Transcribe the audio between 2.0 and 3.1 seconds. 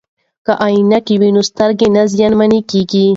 زیانمن کیږي.